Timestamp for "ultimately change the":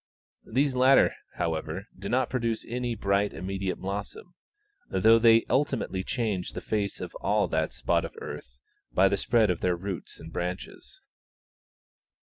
5.47-6.59